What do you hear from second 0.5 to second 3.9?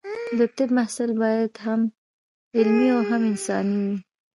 طب محصل باید هم علمي او هم انساني